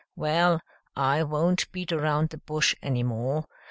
Well, 0.15 0.61
I 0.95 1.21
won't 1.21 1.71
beat 1.71 1.91
around 1.91 2.31
the 2.31 2.39
bush 2.39 2.73
any 2.81 3.03
more. 3.03 3.45